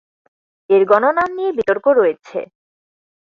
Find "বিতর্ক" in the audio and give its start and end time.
1.57-1.85